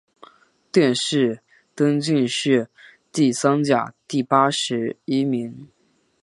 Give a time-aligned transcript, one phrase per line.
[0.71, 1.41] 殿试
[1.75, 2.71] 登进士
[3.11, 5.67] 第三甲第八十一名。